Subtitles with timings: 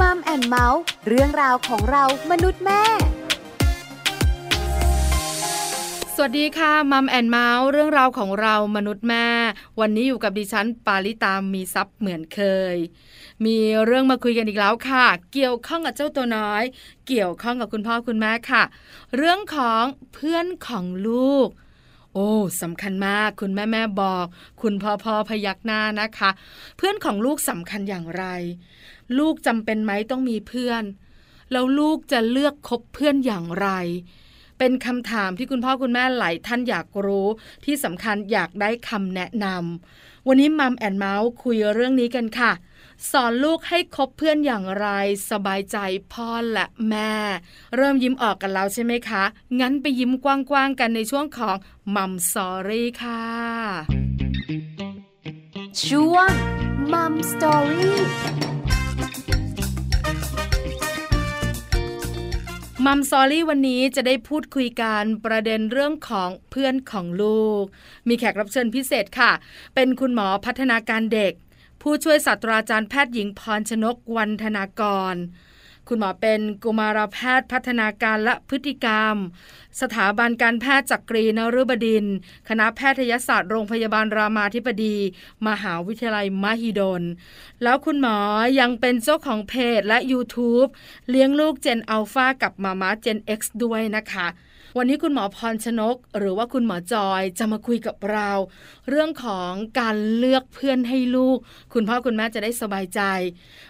[0.00, 2.82] Mom and Mouth เรื่องราวของเรามนุษย์แม่
[6.14, 9.26] สวัสดีค่ะ Mom and Mouth เรื่องราวของเรามนุษย์แม่
[9.80, 12.40] วันนี้อยู่กับดิฉันปาริตามีทรัพย์เหมือนเค
[12.74, 12.76] ย
[13.44, 16.62] มีเรื่องมาคุยกันอีกแล้วค่ะ เกี่ยวข้องกับเจ้าตัวน้อย
[17.08, 18.62] เกี่ยวข้องกับคุณพ่อคุณแม่ค่ะ
[19.16, 19.84] เรื่องของ
[20.14, 21.48] เพื่อนของลูก
[22.14, 22.30] โอ้
[22.62, 24.26] สำคัญมากคุณแม่แม่บอก
[24.62, 26.30] คุณพ่อพ่อพยักหน้านะคะ
[26.76, 28.24] เพื่อนของลูกสำคัญอย่างไร
[29.18, 30.84] ลูกจำเป็นไหมต้องมีเพื่อน
[31.52, 33.68] แล้วลูกจะเลือกคบเพื่อนอย่างไร
[34.58, 37.26] เป็นคำถามที่คุณพ่อคุณแม่หลายท่านอยากรู้
[37.64, 42.52] ที่สำคัญอยากได้คำแนะนำวันนี้มัมแอนเมาส์คุยเรื่องนี้กันค่ะ
[43.10, 44.88] สอนลูกให้คบเพื่อนอย่างไร
[45.30, 45.78] สบายใจ
[46.12, 47.12] พ่อและแม่
[47.76, 49.24] เริ่มยิ้มออกกันแล้วใช่ไหมคะ
[49.60, 51.56] งั้นไปยิ้มกว้างๆกันในช่วงของ
[51.94, 53.24] มัมสอรี่ค่ะ
[55.86, 56.30] ช่วง
[56.92, 57.98] มัมสตอรี่
[62.88, 67.64] มัมซอรี่วันนี้จะได้พูดคุยกันประเด็นเรื่องของเพื่อนของลูก
[68.08, 69.32] มีแขกรับเชิญพิเศษค่ะ
[69.74, 71.32] เป็นคุณหมอพัฒนาการเด็ก
[71.82, 75.14] ผู้ช่วยศาสตราจารย์แพทย์หญิงพรชนกวันธนากร
[75.88, 79.16] คุณหมอเป็นกุมารแพทย์พัฒนาการและพฤติกรรม
[79.80, 82.04] สถาบันการแพทย์จักรีนฤบดิน
[82.48, 84.96] คณะแพทยศาสตร์โรงพยาบาลรามาธิบดี
[85.46, 87.02] มหาวิทยาลัยมหิดล
[87.62, 88.18] แล้วคุณหมอ
[88.60, 90.68] ยังเป็นเจ้าของเพจและ YouTube
[91.10, 94.26] เลี้ยงลูกเจนอัลฟากับมาม่าเจน X ด้วยนะคะ
[94.78, 98.30] วันนี้คุณหมอพรชนก หรือว่าคุณหมอจอยจะมาคุยกับเรา
[98.88, 101.38] เรื่องของการเลือกเพื่อนให้ลูก
[101.72, 103.00] คุณพ่อคุณแม่จะได้สบายใจ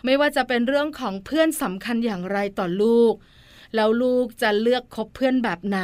[0.05, 3.13] ไม่ว่าจะเป็นเรื่องของเพื่อนสำคัญอย่างไรต่อลูก
[3.75, 5.79] แล้วลูกจะเลือกคบเพื่อนแบบไหน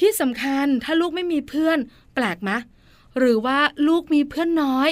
[0.00, 1.78] ที่สำคัญถ้าลูกไม่มีเพื่อน
[2.14, 2.50] แปลกไหม
[3.18, 3.58] หรือว่า
[3.88, 4.88] ลูกมีเพื่อนน้อย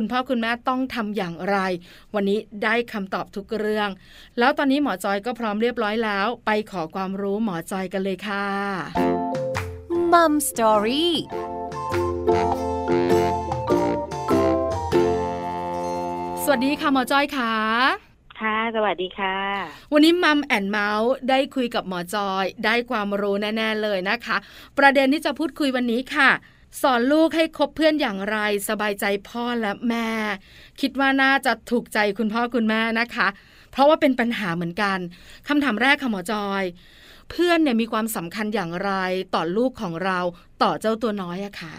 [0.00, 1.56] คุณพ่อคุณแม่ต้องทำอย่างไร
[2.14, 3.88] วันนี้ได้คำตอบทุกเรื่อง
[4.38, 8.46] แล้วตอนนี้หมอจอยก็พร้อมเรียบร้อยแล้ว ไปขอความรู้หมอจอยกันเลยค่ะ
[10.12, 11.14] มัมสตอรี่
[16.42, 17.54] สวัสดีค่ะหมอจอยค่ะ
[18.40, 19.36] ค่ะ สวัสดีค่ะ
[19.92, 24.36] วันนี้มัมแอนเมาส์ได้คุยกับหมอจอย ได้ความรู้แน่ ๆ เลยนะคะ
[24.78, 26.30] ประเด็นที่จะพูดคุยวันนี้ค่ะ
[26.82, 28.38] สอนลูกให้คบเพื่อนอย่างไร
[28.68, 30.08] สบายใจพ่อและแม่
[30.80, 33.28] คิดว่าน่าจะถูกใจคุณพ่อคุณแม่นะคะ
[33.72, 34.98] เพราะว่าเป็นปัญหาเหมือนกัน
[35.48, 36.62] คำถามแรกค่ะหมอจอย
[37.30, 38.92] เพื่อนเนี่ยมีความสำคัญอย่างไร
[39.34, 40.18] ต่อลูกของเรา
[40.62, 41.74] ต่อเจ้าตัวน้อยอะค่ะ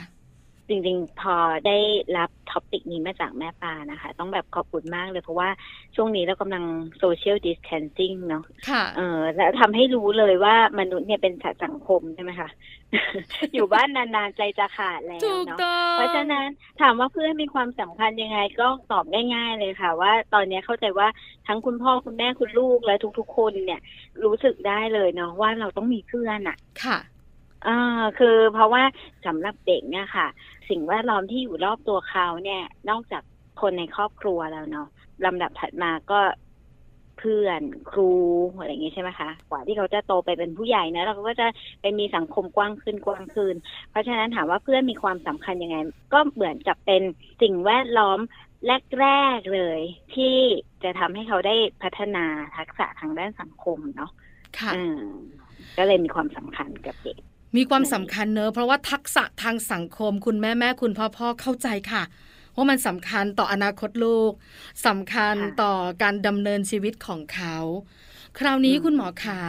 [0.70, 1.36] จริงๆ พอ
[1.68, 1.78] ได้
[2.18, 5.50] รับ topic นี้มาจากแม่ปานะคะ ต้องแบบขอบคุณมากเลยเพราะว่า
[5.96, 6.64] ช่วงนี้เรากำลัง
[7.00, 12.50] social distancing เนาะค่ะเออแล้วทำให้รู้เลยว่ามนุษย์เนี่ยเป็นสัตว์สังคมใช่ไหมคะ
[13.54, 16.48] อยู่บ้านนานๆ ใจจะขาดแล้วถูกเนาะต้องเพราะฉะนั้น
[16.82, 21.08] ถามว่าเพื่อนมีความสำคัญยังไงก็ตอบง่ายๆเลยค่ะ ว่าตอนนี้เข้าใจว่า
[21.48, 23.82] ทั้งคุณพ่อคุณแม่คุณลูกและทุก ๆ คนเนี่ย
[24.24, 27.00] รู้สึกได้เลยเนาะว่าเราต้องมีเพื่อนอะค่ะ
[27.68, 28.84] อ่าคือเพราะว่า
[29.26, 30.28] สำหรับเด็กเนี่ยค่ะ
[30.70, 33.24] สิ่งแวดล้อมที่อยู่รอบตัวเขาเนี่ย นอกจาก
[33.62, 34.88] คนในครอบครัวแล้วเนาะ
[35.26, 36.20] ลำดับถัดมาก็
[37.20, 37.62] เพื่อน
[37.92, 38.12] ครู
[38.58, 41.48] อะไรอย่างงี้ใช่ไหมคะ กว่าที่เขาจะโตไปเป็นผู้ใหญ่นะเราก็จะ
[41.82, 43.56] ไปมีสังคมกว้างขึ้นกว้างขึ้น
[43.90, 45.78] เพราะฉะนั้นถามว่าเพื่อนมีความสำคัญยังไง
[46.14, 47.02] ก็เหมือนกับเป็น
[47.42, 48.20] สิ่งแวดล้อม
[49.00, 49.08] แร
[49.38, 49.80] กๆเลย
[50.16, 50.36] ที่
[50.84, 52.26] จะทำให้เขาได้พัฒนา
[52.58, 54.12] ทักษะทางด้านสังคมเนาะ
[54.60, 55.02] ค่ะอืม
[55.78, 57.18] ก็เลยมีความสำคัญกับเด็ก
[57.56, 62.04] มีความสำคัญเนอะเพราะว่าทักษะทางสังคม คุณแม่แม่คุณพ่อพ่อเข้าใจค่ะ
[62.56, 64.32] ว่ามันสำคัญต่ออนาคตลูก
[64.88, 67.58] สำคัญค่ะต่อการดำเนินชีวิตของเขา
[68.40, 69.40] คราวนี้อืมคุณหมอขา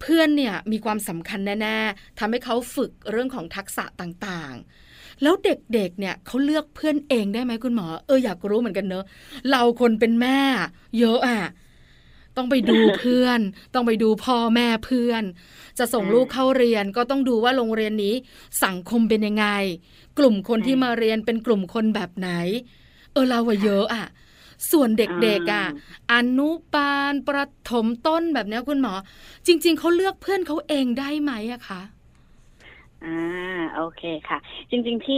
[0.00, 9.04] เพื่อนเนี่ยมีความสำคัญแน่ๆทำให้เขาฝึกเรื่องของทักษะต่างๆ แล้วเด็กๆเนี่ยเขาเลือกเพื่อนเองได้ไหมคุณหมอ เอออยากรู้เหมือนกันเนอะ
[9.50, 10.38] เราคนเป็นแม่
[10.98, 11.40] เยอะอะ
[12.36, 13.40] ต้องไปดูเพื่อน
[13.74, 15.22] ต้องไปดูพ่อแม่เพื่อน
[15.78, 18.14] จะส่งลูกเข้าเรียนก็ต้องดูว่าโรงเรียนนี้
[18.64, 19.46] สังคมเป็นยังไง
[20.18, 22.28] กลุ่มคนที่มาเรียนเป็นกลุ่มคนแบบไหน
[23.12, 24.06] เออเราว่าเยอะอะ
[24.70, 25.66] ส่วนเด็กๆอะ
[26.12, 28.94] อนุบาลประถมต้นแบบนี้คุณหมอ
[29.46, 31.82] จริง ๆเขาเลือกเพื่อนเขาเองได้ไหมอะคะ
[33.02, 33.08] อ่า
[33.72, 34.38] โอเคค่ะ
[34.70, 35.16] จริงๆที่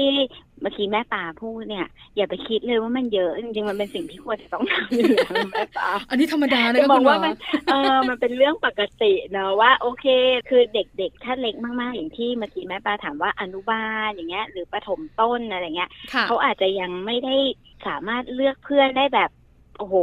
[0.61, 1.83] เมื่อกี้แม่ปาพูดเนี่ย
[2.17, 7.33] อย่าไปคิดเลยว่ามันเยอะ จริงๆมันเป็นสิ่งที่ควรจะต้องทำอยู่แล้วแม่ปาอันนี้ธรรมดานะจะคะบอคุกณหมว่าอมัน
[7.67, 7.75] เออ
[8.09, 10.05] มันเป็นเรื่องปกติเนอะว่า โอเค
[10.47, 17.31] คือเด็กๆถ้าเล็กมากๆอย่างที่เมื่อกี้แม่ปาถามว่าอนุบาลอย่างเงี้ย หรือประถมต้นอะไรเงี้ยค่ะเขาอาจจะยังไม่ได้
[17.87, 19.31] สามารถเลือกเพื่อนได้แบบ
[19.77, 19.97] โอ้โห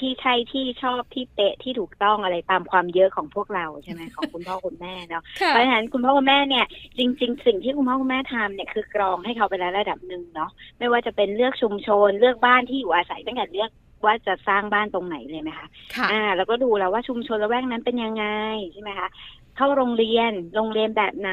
[0.00, 6.64] ที่ใช่ที่ชอบที่เป๊ะที่ถูกต้องอะไรตามความเยอะของพวกเราใช่ไหมของคุณพ่อคุณแม่เนาะค่ะเพราะฉะนั้นคุณพ่อคุณแม่เนี่ย
[6.98, 13.70] จริง ๆ สิ่งที่คุณพ่อคุณแม่ทำเนี่ยคือกรองให้เขาไปแล้วระดับหนึ่งเนาะไม่ว่าจะเป็นเลือกชุมชนเลือกบ้านที่อยู่อาศัยตั้งแต่เลือก
[14.04, 15.66] ว่าจะสร้างบ้านตรงไหนเลยไหมคะ
[15.96, 18.26] ค่ะอ่าแล้วก็ดูแล้วว่าชุมชนละแวกนั้นเป็นยังไง
[18.72, 19.08] ใช่ไหมคะ
[19.56, 21.32] เข้าโรงเรียนโรงเรียนแบบไหน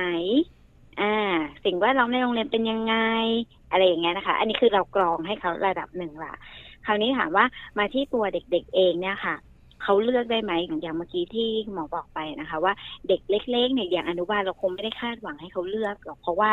[1.01, 1.15] อ่า
[1.65, 2.95] สิ่งแวดล้อมในโรงเรียนเป็นยังไง
[3.71, 6.33] อะไรอย่างเงี้ยนะคะ อันนี้คือเรากรองให้เขาระดับหนึ่งละ
[6.87, 7.45] คราวนี้ถามว่า
[7.77, 9.35] มาที่ตัวเด็กๆเองเนี่ยค่ะ
[9.83, 12.73] เขาเลือกได้ไหมอย่างเมื่อกี้ที่หมอบอกไปนะคะ ว่า
[13.07, 16.51] เด็กเล็กๆเนี่ยอย่างอนุบาลเราคงไม่ได้คาดหวังให้เขาเลือกหรอกเพราะว่า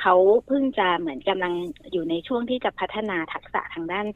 [0.00, 0.14] เขา
[0.46, 1.52] เพิ่งจะเหมือนกำลัง
[1.92, 4.06] อยู่ในช่วงที่จะพัฒนาทักษะทางด้าน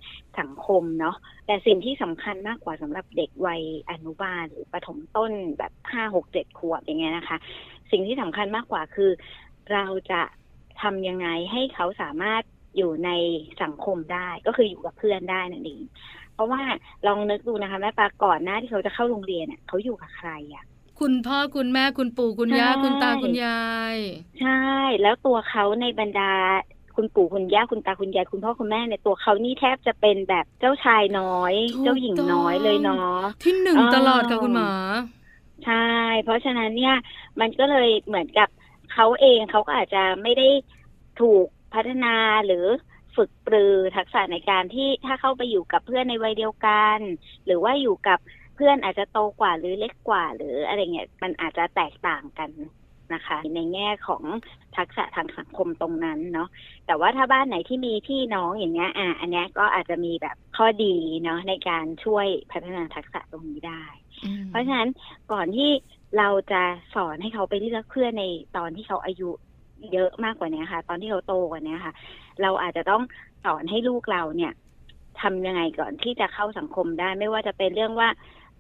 [0.41, 1.17] สังคมเนาะ
[1.47, 7.37] แต่สิ่งที่สำคัญมากกว่าสำหรับเด็กวัยอนุบาลหรือประถมต้นแบบห้าหกเจ็ดขวบอย่างเงี้ยนะคะ
[7.91, 9.11] สิ่งที่สำคัญมากกว่าคือ
[9.73, 10.23] เราจะ
[10.83, 12.43] ทำยังไงให้เขาสามารถ
[12.77, 13.11] อยู่ใน
[13.63, 15.83] สังคมได้ ก็คืออยู่กับเพื่อนได้นั่นเอง
[16.35, 16.63] เพราะว่า
[17.07, 20.65] ลองนึกดูนะคะแม่ปลาก่อนหน้าที่เขาจะเข้าโรงเรียนเนี่ยเขาอยู่กับใครอะ่ะ
[21.01, 23.63] คุณพ่อคุณแม่คุณปู่คุณย่าใช่คุณตาคุณยา
[23.95, 23.97] ย
[24.41, 24.63] ใช่
[25.03, 26.33] แล้วตัวเขาในบรรดา
[26.97, 31.55] คุณปู่คุณย่าคุณตาคุณยายคุณพ่อคุณแม่เนี่ยตัวเขานี่แทบจะเป็นแบบเจ้าชายน้อย
[31.85, 34.71] เจ้าหญิงน้อยเลยเนาะที่หนึ่งอ๋อตลอดค่ะคุณหมอ
[35.67, 35.87] ใช่
[36.23, 36.97] เพราะฉะนั้นเนี่ย
[37.41, 38.49] มันก็เลยเหมือนกับ
[38.93, 40.49] เขาเองเขาก็อาจจะไม่ได้
[41.21, 42.15] ถูก พัฒนา
[42.47, 42.67] หรือ
[43.17, 46.99] ฝึกปรือทักษะในการที่ถ้าเข้าไปอยู่กับเพื่อนในวัยเดียวกัน
[47.47, 48.19] หรือว่าอยู่กับ
[48.55, 52.51] เพื่อนอาจจะโตกว่าหรือเล็กกว่า หรืออะไรเงี้ยมันอาจจะแตกต่างกัน
[53.15, 54.23] นะคะ ในแง่ของ
[54.77, 56.49] ทักษะทางสังคมตรงนั้นเนาะ
[56.87, 63.85] แต่ว่าถ้าบ้านไหนที่มีพี่น้องอย่างเงี้ยอะอันเนี้ยก็อาจจะมีแบบข้อดีเนาะในการช่วยพัฒนาทักษะตรงนี้ได้
[64.49, 64.91] เพราะฉะนั้น
[65.33, 65.71] ก่อนที่
[66.19, 66.63] เราจะ
[66.95, 68.25] สอนให้เขาไปเลือกเพื่อนใน
[68.57, 69.31] ตอนที่เขาอายุ
[69.93, 71.93] เยอะมากกว่านี้ค่ะ ตอนที่เขาโตกว่านี้ค่ะ
[72.43, 73.03] เราอาจจะต้อง
[73.45, 74.53] สอนให้ลูกเราเนี่ย
[75.21, 78.09] ทำยังไงก่อนที่จะเข้าสังคมได้ไม่ว่าจะเป็นเรื่องว่า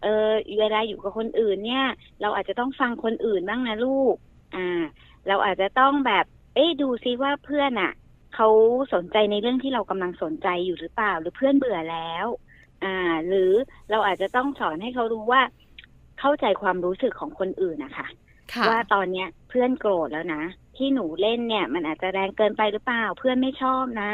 [0.02, 0.28] เออ
[0.58, 1.84] เวลาอยู่กับคนอื่นเนี่ย
[2.20, 4.14] เราอาจจะต้องฟังคนอื่นบ้างนะลูก
[4.54, 4.82] อ่า
[5.28, 6.24] เราอาจจะต้องแบบ
[6.54, 7.92] เอ๊ะดูซิว่าเพื่อนอะ่ะ
[8.34, 8.48] เขา
[8.94, 12.26] สนใจในเรื่องที่เรากำลังสนใจอยู่หรือเปล่า หรือเพื่อนเบื่อแล้ว
[12.84, 13.52] อ่า หรือ
[13.90, 15.42] เราอาจจะต้องสอนให้เขารู้ว่า
[16.20, 18.06] เข้าใจความรู้สึกของคนอื่นนะคะ
[18.52, 20.42] ค่ะว่าตอนเนี้ยเพื่อนโกรธแล้วนะ
[20.76, 24.12] ที่หนูเล่นเนี่ย มันอาจจะแรงเกินไปหรือเปล่า เพื่อนไม่ชอบนะ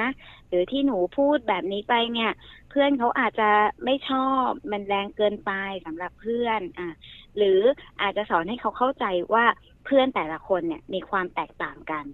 [0.49, 2.33] หรือที่หนูพูดแบบนี้ไปเนี่ย
[2.71, 3.51] เพื่อนเขาอาจจะ
[3.85, 5.53] ไม่ชอบมันแรงเกินไป
[5.87, 6.89] สำหรับเพื่อนอะ
[7.37, 7.61] หรือ
[8.03, 9.45] อาจจะสอนให้เขาเข้าใจว่า
[9.85, 12.05] เพื่อนแต่ละคนเนี่ยมีความแตกต่างกัน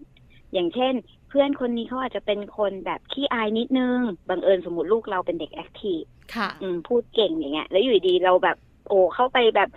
[0.53, 0.95] อย่างเช่น
[1.29, 3.99] เพื่อนคนนี้เขาอาจจะเป็นคนแบบขี้อายนิดนึง
[4.29, 6.01] บังเอิญสมมติลูกเราเป็นเด็ก active
[6.35, 8.57] ค่ะอืมพูดเก่งอย่างเงี้ยแล้วอยู่ดีเราแบบ
[8.89, 9.69] โอ้เข้าไปแบบ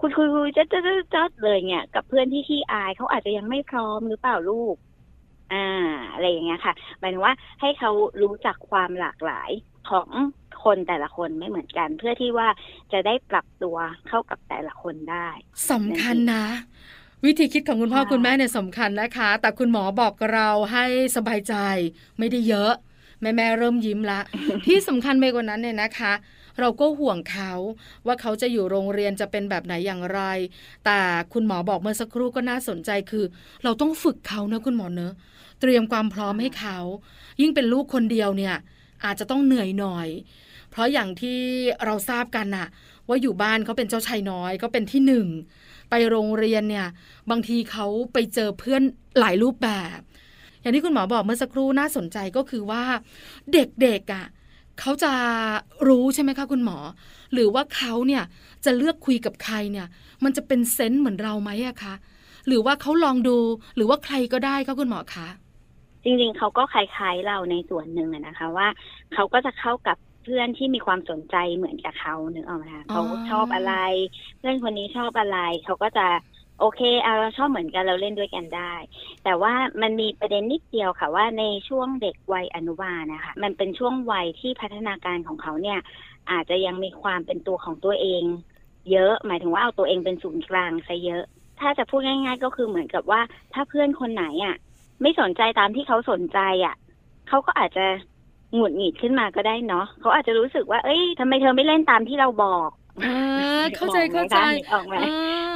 [0.00, 4.76] คุยคุยคุยจัดจัดจัดจัดเลยเงี้ยกับเพื่อนที่ขี้อายเขาอาจจะยังไม่พร้อมหรือเปล่าลูก
[5.52, 5.66] อ่า
[6.12, 7.90] อะไรอย่างเงี้ยค่ะหมายถึงว่าให้เขา
[8.22, 9.50] รู้จักความหลากหลาย
[9.90, 10.08] ของ
[10.64, 12.48] คนแต่ละคนไม่เหมือนกัน เพื่อที่ว่า
[12.92, 13.76] จะได้ปรับตัว
[14.08, 15.28] เข้ากับแต่ละคนได้
[15.70, 16.44] สำคัญนะ
[17.24, 20.84] วิธีคิดของคุณพ่อใช่คุณแม่เนี่ยสำคัญนะคะ แต่คุณหมอบอกเราให้
[21.16, 21.54] สบายใจ
[22.18, 22.72] ไม่ได้เยอะ
[23.22, 24.20] แม่แม่ๆเริ่มยิ้มละ
[24.66, 26.12] ที่สำคัญไปกว่านั้นเนี่ยนะคะ
[26.58, 27.52] เราก็ห่วงเขา
[28.06, 30.20] ว่าเขาจะอยู่โรงเรียนจะเป็นแบบไหนอย่างไร
[30.84, 31.00] แต่
[31.32, 33.24] คุณหมอบอกเมื่อสักครู่ก็น่าสนใจคือ
[33.64, 35.12] เราต้องฝึกเขานะคุณหมอเนอะ
[35.60, 36.78] เตรียมความพร้อมให้เขา
[37.40, 38.56] ยิ่งเป็นลูกคนเดียวเนี่ย
[39.04, 40.08] อาจจะต้องเหนื่อยหน่อย
[40.70, 41.38] เพราะอย่างที่
[41.84, 42.68] เราทราบกันน่ะ
[43.08, 45.26] ว่าอยู่บ้านเขาเป็นเจ้าชายน้อยก็เป็นที่หนึ่ง
[45.90, 46.88] ไปโรงเรียนเนี่ย
[47.30, 48.82] บางทีเขาไปเจอเพื่อน
[49.20, 49.98] หลายรูปแบบ
[50.60, 52.84] อย่างที่คุณหมอบอกเมื่อสักครู่น่าสนใจก็คือว่า
[53.52, 54.26] เด็กๆอะ
[54.80, 55.12] เขาจะ
[55.88, 56.78] รู้ใช่ไหมคะคุณหมอ
[57.32, 58.22] หรือว่าเขาเนี่ย
[58.64, 59.86] จะเลือกคุยกับใครเนี่ย
[60.24, 61.94] มันจะเป็นเซนส์เหมือนเราไหมอะคะ
[62.46, 63.36] หรือว่าเขาลองดู
[63.76, 65.28] หรือว่าใครก็ได้คะคุณหมอคะ
[66.04, 68.68] จริงๆเขาก็คล้ายๆเราในส่วนหนึ่งนะคะ ว่า
[69.14, 73.74] เขาก็จะเข้ากับเพื่อนที่มีความสนใจเหมือนกับเขาเนึกออกไหมคะเขาชอบอะไร
[74.38, 76.06] เพื่อนคนนี้ชอบอะไร เขาก็จะ
[76.60, 78.74] โอเคเอาเราชอบเหมือนกันเราเล่นด้วยกันได้
[79.24, 85.78] แต่ว่ามันมีประเด็นนิดเดียวค่ะว่าในช่วงเด็กวัยอนุบาลนะคะมันเป็นช่วงวัยที่พัฒนาการของเขาเนี่ย
[86.30, 88.22] อาจจะยังมีความเป็นตัวของตัวเอง
[88.90, 91.24] เยอะหมายถึงว่าเอาตัวเองเป็นศูนย์กลางซะเยอะ
[91.60, 93.20] ถ้าจะพูดง่าย ๆ ก็คือเหมือนกับว่า
[93.52, 94.56] ถ้าเพื่อนคนไหนอะ
[95.02, 96.74] ไม่สนใจตามที่เขาสนใจอะ
[97.28, 97.86] เขาก็อาจจะ
[98.54, 102.70] หงุดหงิดขึ้นมาก็ได้เนาะเขาอาจจะรู้สึกว่า เอ้ยทำไมเธอไม่เล่นตามที่เราบอก
[103.06, 104.94] อ่าเข้าใจเข้าใจนึกออกไหม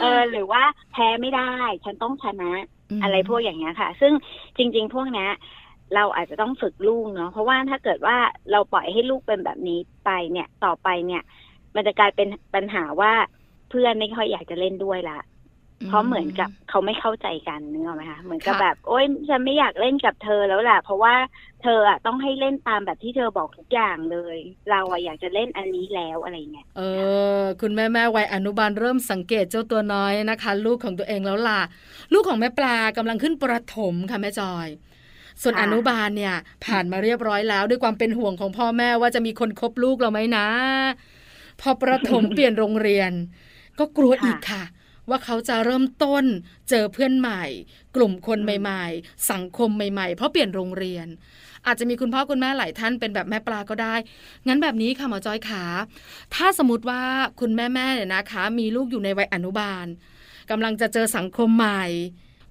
[0.01, 1.53] เออหรือว่าแพ้ไม่ได้
[1.85, 2.53] ฉันต้องชนะ
[2.99, 4.13] มอะไรพวกอย่างเงี้ยค่ะ ซึ่ง
[4.57, 5.31] จริง ๆ พวกเนี้ย
[5.95, 8.17] เราอาจจะต้องฝึกลูกเนาะเพราะว่าถ้าเกิดว่า
[8.53, 11.23] เราปล่อยให้ลูกเป็นแบบนี้ไปเนี่ยต่อไปเนี่ย
[11.75, 13.13] มันจะกลายเป็นปัญหาว่า
[13.71, 15.19] เพื่อนไม่ค่อยอยากจะเล่นด้วยละ
[15.89, 21.15] เพราะเหมือนกับเขาไม่เข้าใจกันนึกออกไหมคะเหมือนกับค่ะแบบ โอ๊ยฉันไม่อยากเล่นกับเธอแล้วแหละเพราะว่า
[21.63, 24.37] เธออะต้องให้เล่นตามแบบที่เธอบอกทุกอย่างเลย
[24.71, 26.83] เราอะอยากจะเล่นอันนี้แล้วอะไรเงี้ยเอ
[27.41, 31.61] อ คุณแม่แม่วัยอนุบาลเริ่มสังเกตเจ้าตัวน้อยนะคะ ลูกของตัวเองแล้วล่ะ
[32.13, 34.69] ลูกของแม่ปลากำลังขึ้นประถมค่ะแม่จอย
[35.43, 40.47] ส่วนค่ะอนุบาลเนี่ยผ่านมาเรียบร้อยแล้วด้วยความเป็นห่วงของพ่อแม่ว่าจะมีคนคบลูกเราไหมนะ
[41.61, 43.13] พอประถมเปลี่ยนโรงเรียน
[43.79, 44.65] ก็กลัวค่ะอีกค่ะ
[45.09, 46.25] ว่าเขาจะเริ่มต้น
[46.71, 47.43] เจอเพื่อนใหม่
[47.97, 51.07] กลุ่มคนอืมใหม่ ๆ สังคมใหม่ ๆ เพราะเปลี่ยนโรงเรียน
[51.67, 53.95] อาจจะมีคุณพ่อคุณแม่หลายท่านเป็นแบบแม่ปลาก็ได้
[54.47, 55.65] งั้นแบบนี้ค่ะหมอจอยขา
[56.35, 57.03] ถ้าสมมติว่า
[57.41, 59.87] คุณแม่ๆเนี่ยนะคะ มีลูกอยู่ในวัยอนุบาล
[60.51, 61.85] กำลังจะเจอสังคมใหม่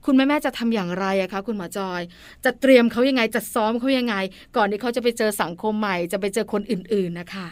[0.06, 2.02] คุณแม่ๆจะทำอย่างไรอะคะคุณหมอจอย
[2.46, 4.16] จะเตรียมเขายังไงจะซ้อมเขายังไง
[4.58, 7.48] ก่อนที่เขาจะไปเจอสังคมใหม่ จะไปเจอคนอื่น ๆนะคะ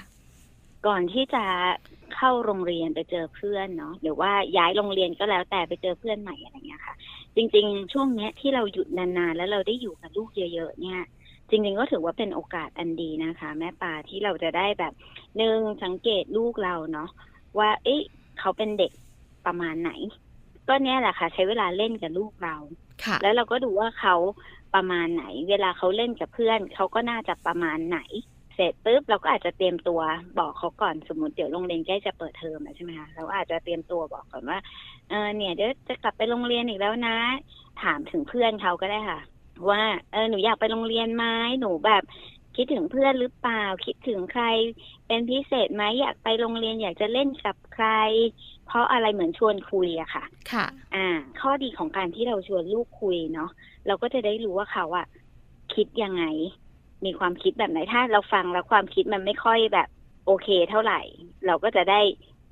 [0.87, 1.43] ก่อนที่จะ
[2.15, 6.95] เข้าโรงเรียนไปเจอเพื่อนเนาะหรือว่าย้ายโรงเรียนก็แล้วแต่ไปเจอเพื่อนใหม่อะไรเงี้ยค่ะ
[7.35, 11.01] จริง ๆ ช่วงเนี้ยที่เราหยุดนานๆแล้วเราได้อยู่กับลูกเยอะ ๆ เนี่ย
[11.49, 14.93] จริงๆก็ถือว่าเป็นโอกาสอันดีนะคะ แม่ปลาที่เราจะได้แบบ
[15.37, 17.09] หนึ่งสังเกตลูกเราเนาะ
[17.59, 18.01] ว่า เอ๊ะ
[18.39, 18.91] เขาเป็นเด็ก
[19.45, 19.91] ประมาณไหน
[20.67, 22.55] ก็เนี่ยแหละค่ะ ใช้เวลาเล่นกับลูกเรา
[23.03, 24.15] ค่ะแล้วเราก็ดูว่าเขา
[24.75, 27.99] ประมาณไหน เวลาเขาเล่นกับเพื่อนเขาก็น่าจะประมาณไหน
[28.55, 30.01] เสร็จปุ๊บเราก็อาจจะเตรียมตัว
[30.39, 34.59] บอกเขาก่อนสมมติเดี๋ยวโรงเรียนใกล้จะเปิดเทอมแล้วใช่ไหมคะเราอาจจะเตรียมตัวบอกก่อนว่า
[35.09, 37.17] เออเนี่ยเดี๋ยวจะกลับไปโรงเรียนอีกแล้วนะ
[37.81, 39.19] ถามถึงเพื่อนเขาก็ได้ค่ะ
[39.69, 41.25] ว่าเออหนูอยากไปโรงเรียนไหม
[41.59, 42.03] หนูแบบ
[42.55, 44.43] คิดถึงเพื่อนหรือเปล่า คิดถึงใคร
[45.07, 47.87] เป็นพิเศษไหมอยากไปโรงเรียนอยากจะเล่นกับใคร
[48.65, 51.07] เพราะอะไรเหมือนชวนคุยอะค่ะ ค่ะ อ่า
[51.41, 53.49] ข้อดีของการที่เราชวนลูกคุยเนาะ
[53.87, 55.05] เราก็จะได้รู้ว่าเขาอะ
[55.73, 56.23] คิดยังไง
[57.05, 59.87] มีความคิดแบบไหนถ้าเราฟังแล้วความคิดมันไม่ค่อยแบบ
[60.25, 61.01] โอเคเท่าไหร่
[61.45, 62.01] เราก็จะได้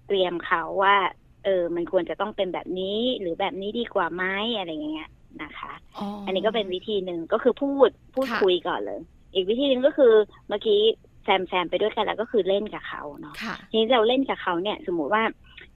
[0.07, 0.95] เตรียมเขาว่า
[1.43, 4.23] เออ มันควรจะต้องเป็นแบบนี้หรือแบบนี้ดีกว่าไหม
[4.57, 5.09] อะไรอย่างเงี้ย
[5.43, 8.99] นะคะอ๋ออัอันนี้ก็เป็นวิธีหนึ่งก็คือพูดพูดค่ะคุยก่อนเลย
[9.33, 10.13] อีกวิธีหนึ่งก็คือ
[10.47, 10.81] เมื่อกี้
[11.23, 15.23] แซมแซมไปด้วยกันแล้วก็คือเล่นกับเขาเนาะค่ะทีนี้เราเล่นกับเขาเนี่ย สมมุติว่า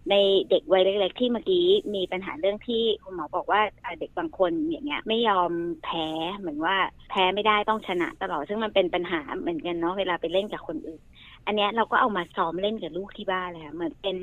[0.10, 0.15] ใน
[0.50, 1.65] เด็กวัยเล็กๆที่เมื่อกี้
[1.96, 5.51] มีปัญหาเรื่องที่คุณหมอบอกว่าอ่าเด็กบางคนอย่างเงี้ย ไม่ยอม
[5.84, 6.75] แพ้เหมือนว่า
[7.10, 11.01] แพ้ไม่ได้ต้องชนะตลอดซึ่งมันเป็นปัญหาเหมือนกันเนาะเวลาไปเล่นกับคนอื่น
[11.46, 14.17] อันเนี้ยเราก็เอามาซ้อมเล่นกับลูกที่บ้านเลยค่ะเหมือนเป็น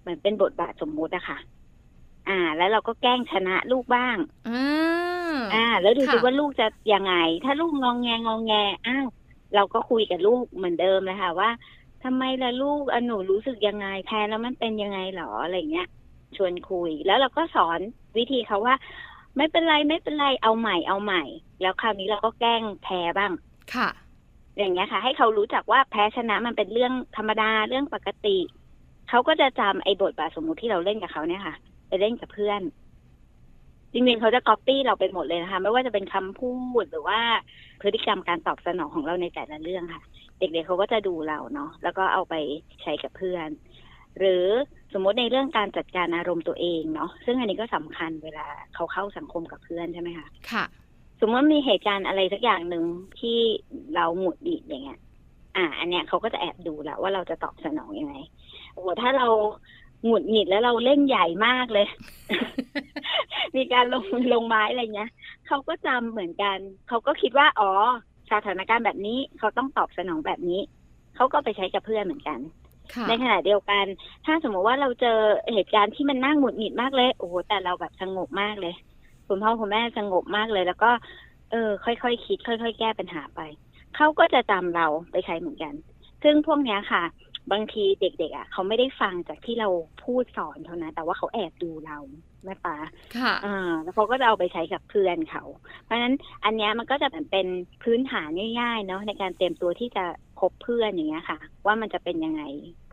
[0.00, 1.38] เหมือนเป็นบทบาทสมมุติอะค่ะ
[2.28, 4.16] อ่า แล้วเราก็แกล้งชนะลูกบ้าง
[4.48, 7.14] อ่าอ่าแล้วดูสิค่ะว่าลูกจะยังไง
[7.44, 8.52] ถ้าลูกงองแงงองแง
[8.86, 9.06] อ้าว
[9.54, 11.50] เราก็คุยกับลูกเหมือนเดิมเลยค่ะว่า
[12.04, 15.86] ทำไมล่ะลูกอะหนูรู้สึกยังไงแพ้แล้วมันเป็นยังไงหรออะไรเงี้ย
[16.36, 17.80] ชวนคุยแล้วเราก็สอน
[18.16, 18.74] วิธีเขาว่า
[19.36, 21.22] ไม่เป็นไรไม่เป็นไรเอาใหม่เอาใหม่
[21.60, 23.32] แล้วคราวนี้เราก็แกล้งแพ้บ้าง
[23.74, 23.88] ค่ะ
[24.58, 28.38] อย่างเงี้ยค่ะ ให้เขารู้จักว่าแพ้ชนะมันเป็นเรื่องธรรมดาเรื่องปกติ
[29.08, 31.54] เขาก็จะจำไอ้บทบาทสมมุติที่เราเล่นกับเขาเนี่ยค่ะ
[31.88, 32.60] ไปเล่นกับเพื่อน
[33.92, 37.20] จริงๆเขาจะก๊อปปี้เราไปหมดเลยนะคะ ไม่ว่าจะเป็นคำพูดหรือว่า
[37.80, 40.02] พฤติกรรมการตอบสนองของเราในแต่ละเรื่องค่ะ
[40.38, 42.34] เด็กๆเขาก็จะดูเราเนาะแล้วก็เอาไป
[42.82, 43.48] ใช้กับเพื่อน
[44.18, 44.44] หรือ
[44.92, 50.64] สมมติในเรื่องการจัดการอารมณ์ตัวเองเนาะซึ่งอันนี้ก็สำคัญเวลาเขาเข้าสังคมกับเพื่อนใช่ไหมคะค่ะ
[51.20, 52.84] สมมติว่ามีเหตุการณ์อะไรสักอย่างหนึ่ง
[53.20, 53.38] ที่
[53.94, 55.00] เราหงุดหงิดอย่างเงี้ย
[55.56, 58.14] อ่า อันเนี้ยเขาก็จะแอบดูแล้วว่าเราจะตอบสนองยังไง
[58.72, 59.26] โอ้โหถ้าเรา
[60.04, 61.86] หงุดหงิดแล้วเราเล่นใหญ่มากเลย
[63.56, 65.10] มีการลงมือลงไม้อะไรเงี้ย
[65.46, 66.58] เขาก็จำเหมือนกัน
[66.88, 67.70] เขาก็คิดว่า อ๋อ
[68.32, 70.60] สถานการณ์แบบนี้เขาต้องตอบสนองแบบนี้
[71.16, 72.38] เขาก็ไปใช้กับเพื่อนเหมือนกัน
[72.94, 73.84] ค่ะในขณะเดียวกัน
[74.26, 75.18] ถ้าสมมติว่าเราเจอ
[75.52, 78.74] เหตุการณ์ที่มันน่าหงุดหงิดมากเลย โอ้โห แต่เราแบบสงบมากเลย
[79.28, 80.90] คุณพ่อคุณแม่สงบมากเลย แล้วก็
[81.50, 83.40] เออ ค่อยๆคิด ค่อย ๆ แก้ปัญหาไป
[83.96, 85.74] เขาก็จะจำเราไปใช้เหมือนกัน
[86.22, 87.02] ซึ่งพวกเนี้ยค่ะ
[87.52, 89.68] บางทีเด็กๆอะเขาไม่ได้ฟังจากที่เรา
[90.04, 91.98] พูดสอนเท่านั้นแต่ว่าเขาแอบดูเรา
[92.44, 92.76] แม่ป้า
[93.16, 95.44] ค่ะอ่าแล้วเขาก็จะเอาไปใช้กับเพื่อนเขา
[95.84, 97.46] เพราะฉะนั้นอันเนี้ยมันก็จะเป็น
[97.82, 98.28] พื้นฐาน
[98.60, 100.04] ง่ายๆเนาะในการเตรียมตัวที่จะ
[100.40, 102.42] คบเพื่อนอย่างเงี้ยค่ะ ว่ามันจะเป็นยังไง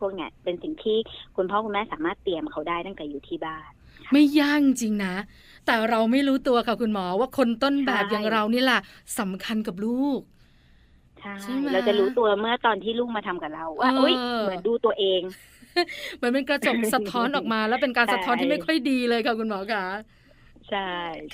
[0.00, 0.98] พวกเนี้ยเป็นสิ่งที่
[1.36, 3.70] คุณพ่อคุณแม่สามารถเตรียมเขาได้ตั้งแต่อยู่ที่บ้าน
[4.12, 5.14] ไม่ยากจริงนะ
[5.66, 8.80] แต่เราไม่รู้ตัวค่ะคุณหมอว่าคนต้นแบบใช่อย่างเรานี่แหละ
[9.18, 10.20] สำคัญกับลูก
[11.22, 15.22] ใช่ใช่ไหมเราจะรู้ตัวเมื่อตอนที่ลูกมาทำกับเราว่าเอออุ้ยเหมือนดูตัวเอง
[16.16, 19.84] เหมือนเป็นกระจกสะท้อนออกมา แล้วเป็นการใช่สะท้อนที่ไม่ค่อยดีเลยค่ะคุณหมอคะ
[20.68, 20.78] ใช่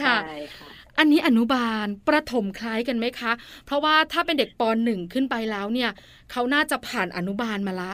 [0.02, 0.14] ค่ะใช่
[0.57, 0.68] ค่ะ
[0.99, 3.33] อันนี้อนุบาลประถมคล้ายกันไหมคะ
[3.64, 5.90] เพราะว่าถ้าเป็นเด็กปหนึ่งขึ้นไปแล้วเนี่ย
[6.30, 7.92] เขาน่าจะผ่านอนุบาลมาละ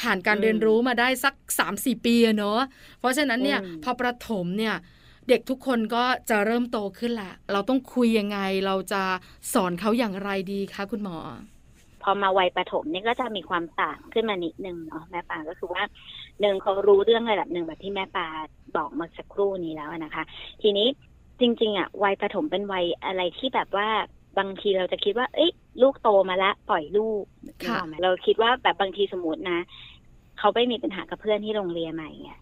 [0.00, 2.60] ผ่านการอืมเรียนรู้มาได้สัก3าสี่ปีอะเนาะ
[2.98, 4.74] เพราะฉะนั้นเนี่ยอืมพอประถมเนี่ย
[5.28, 9.02] เด็กทุกคนก็จะเริ่มโตขึ้นละเราต้องคุยยังไงเราจะ
[9.52, 11.18] สอนเขาอย่างไรดีคะคุณหมอ
[12.02, 15.82] พอมาวัยประถมเนี่ยก็จะมีความต่างขึ้นมานิดนึงเนาะแม่ปาก็คือว่า
[16.40, 18.26] หนึ่งเขารู้เรื่องระดับหนึ่งแบบที่แม่ปา
[18.76, 20.22] บอกเมื่อสักครู่นี้แล้วนะคะ
[20.62, 20.88] ทีนี้
[21.40, 23.88] จริง ๆอะวัยประถมเป็นวัยอะไรที่แบบว่า
[24.38, 25.50] บางทีเราจะคิดว่า เอ้ย
[25.82, 27.22] ลูกโตมาละปล่อยลูก
[27.64, 29.58] ค่ะนึกออกไหมเราคิดว่าแบบบางทีสมมตินะ
[30.38, 32.40] เขาไปมีปัญหากับเพื่อนที่โรงเรียนใหม่เงี้ย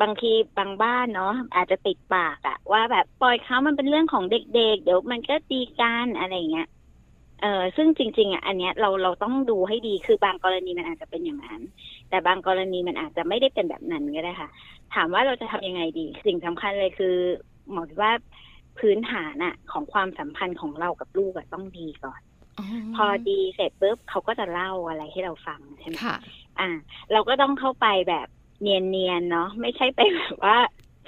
[0.00, 6.68] บางทีบางบ้านเนาะอาจจะติดปากอะว่าแบบปล่อยเขามันเป็นเรื่องของเด็กๆ เดี๋ยวมันก็ตีกันอะไรเงี้ย
[7.42, 11.60] เออซึ่งจริง ๆอะอันเนี้ยเราเราต้องดูให้ดีคือบางกรณีมันอาจจะเป็นอย่างนั้น
[12.08, 14.50] แต่บางกรณีมันอาจจะไม่ได้เป็นแบบนั้นก็ได้ค่ะ
[14.94, 17.14] ถามว่าเราจะทำยังไงดี สิ่งสำคัญเลยคือ
[17.70, 18.12] หมอคิดว่า
[18.78, 22.20] พื้นฐานอะของความสัมพันธ์ของเรากับลูกอะต้องดีก่อน
[22.96, 26.16] พอดีเสร็จปุ๊บเขาก็จะเล่าอะไรให้เราฟังใช่ไหมค่ะ
[26.60, 26.68] อ่า
[27.12, 28.26] เราก็ต้องเข้าไปแบบ
[28.60, 30.58] เนียนๆเนาะไม่ใช่ไปแบบว่า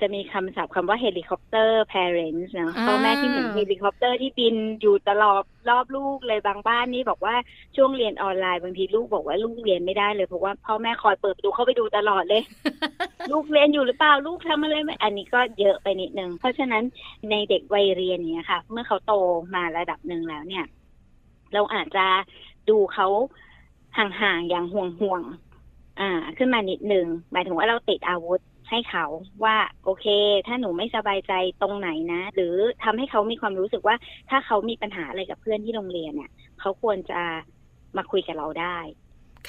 [0.01, 7.35] จะมีคำศัพท์คำว่าเฮลิคอปเตอร์ parents เนาะอ่าพ่อแม่ที่เหมือนเฮลิคอปเตอร์ที่บินอยู่ตลอดรอบลูกเลยบางบ้านนี่บอกว่า
[7.77, 12.43] ช่วงเรียนออนไลน์บางทีลูกบอกว่าลูกเรียนไม่ได้เลยเพราะว่าพ่อแม่คอยเปิดประตูเข้าไปดูตลอดเลย
[13.31, 16.85] ลูกเรียนอยู่หรือเปล่าลูกทำอะไรไหมอันนี้ก็เยอะไปนิดนึงเพราะฉะนั้น
[17.31, 19.13] ในเด็กวัยเรียนเนี่ยค่ะ เมื่อเขาโต
[19.55, 20.65] มาระดับหนึ่งแล้วเนี่ย
[21.55, 22.07] เราอาจจะ
[22.69, 23.07] ดูเขา
[23.99, 25.48] ห่างๆอย่างห่วงๆ
[26.01, 28.41] อ่า ขึ้นมานิดนึงหมายถึงว่าเราติดอาวุธ
[28.71, 29.07] ให้เขา
[29.45, 30.07] ว่าโอเค
[30.47, 33.97] ถ้าหนูไม่สบายใจตรงไหนนะ หรือทำให้เขามีความรู้สึกว่า
[34.31, 37.21] ถ้าเขามีปัญหาอะไรกับเพื่อนที่โรงเรียนเนี่ย เขาควรจะ
[37.97, 38.79] มาคุยกับเราได้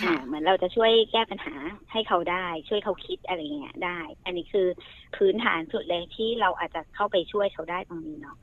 [0.02, 1.54] ค่ะอ่าเหมือนเราจะช่วยแก้ปัญหา
[1.92, 4.68] ให้เขาได้ ช่วยเขาคิดอะไรเงี้ยได้ อันนี้คือ
[5.16, 8.38] พื้นฐานสุดเลยที่เราอาจจะเข้าไปช่วยเขาได้ตรงนี้เนาะ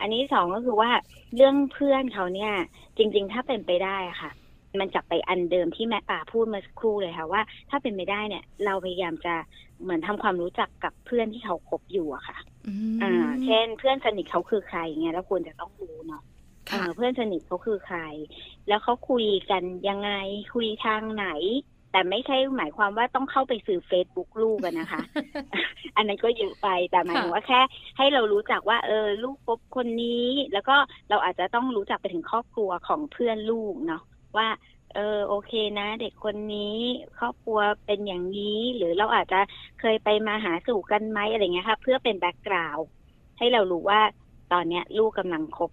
[0.00, 0.90] อันนี้สองก็คือว่า
[1.36, 2.52] เรื่องเพื่อนเขาเนี่ย
[2.96, 4.30] จริง ๆ ถ้าเป็นไปได้อะค่ะ
[4.78, 9.34] มันจับไปอันเดิมที่แม่ป่าพูดเมื่อสักครู่เลยค่ะว่า ถ้าเป็นไปได้เนี่ย เราพยายามจะ
[9.82, 16.22] เหมือนทำความรู้จักกับเพื่อนที่เขาคบอยู่อะค่ะอืมอ่า เช่น เพื่อนสนิทเขาคือใครเงี้ยแล้วควรจะต้องรู้เนาะ
[16.70, 18.00] ค่ะเอ่อเพื่อนสนิทเขาคือใคร
[18.68, 20.10] แล้วเขาคุยกันยังไง
[20.54, 21.28] คุยทางไหน
[21.92, 25.02] แต่ไม่ใช่หมายความว่าต้องเข้าไปสื่อเฟซบุ๊กลูกกันนะคะ
[25.96, 27.60] อันนั้นก็เยอะไปแต่หมายถึงว่าแค่
[27.98, 30.76] ให้เรารู้จักว่า เออ ลูกคบคนนี้ แล้วก็
[31.10, 34.02] เราอาจจะต้องรู้จักไปถึงครอบครัวของเพื่อนลูกเนาะ
[34.36, 34.48] ว่า
[34.94, 36.76] เออโอเคนะ เด็กคนนี้
[37.18, 39.40] ครอบครัวเป็นอย่างนี้ หรือเราอาจจะ
[39.80, 42.86] เคยไปมาหาสู่กันไหมอะไรเงี้ยค่ะ เพื่อเป็นแบ็กกราวด์
[43.38, 44.00] ให้เรารู้ว่า
[44.52, 45.70] ตอนเนี้ย ลูกกำลังคบ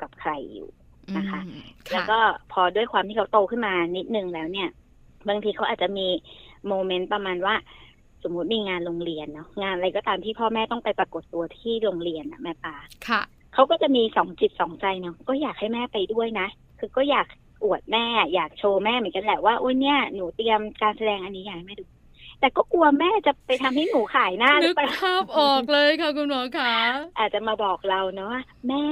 [0.00, 0.68] กับใครอยู่
[1.16, 1.62] นะคะอืม
[1.92, 2.18] แล้วก็
[2.52, 4.68] พอด้วยความที่เขาโตขึ้นมานิดนึงแล้วเนี่ย
[5.28, 6.06] บางทีเขาอาจจะมี
[6.66, 7.54] โมเมนต์ประมาณว่า
[8.22, 12.76] สมมุติมีงานโรงเรียนเนาะงานอะไรก็ตามที่พ่อแม่ต้องไปปรากฏตัวที่โรงเรียนอะแม่ปา
[13.08, 13.22] ค่ะ
[13.54, 17.26] เขาก็จะมีสองจิตสองใจเนาะก็อยากให้แม่ไปด้วยนะ คือก็อยาก
[17.64, 21.84] อวดแม่อยากโชว์แม่เหมือนกันแหละว่าอุ้ยเนี่ยหนูเตรียมการแสดงอันนี้อยากให้แม่ดู
[22.40, 26.76] แต่ก็กลัวแม่จะไปทำให้หนูขายหน้าหรืนึอกเปล่าภาพออกเลยค่ะคุณหมอคะ
[27.18, 28.84] อาจจะมาบอกเราเนาะว่าแม่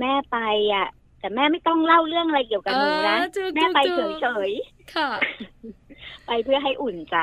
[0.00, 0.38] แม่ไป
[0.74, 0.88] อะ
[1.20, 4.52] แต่แม่ไม่ต้องเล่าเรื่องอะไรเกี่ยวกับหนูนะเออจุกแม่ไปจุกเฉย
[4.94, 7.16] ค่ะๆไปเพื่อให้อุ่นใจ